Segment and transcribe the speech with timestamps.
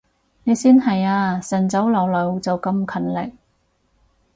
[0.45, 3.33] 你先係啊，晨早流流就咁勤力